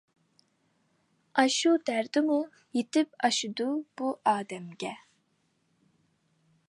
ئاشۇ 1.43 1.73
دەردىمۇ 1.89 2.37
يېتىپ 2.79 3.13
ئاشىدۇ 3.29 3.69
بۇ 4.01 4.15
ئادەمگە. 4.33 4.95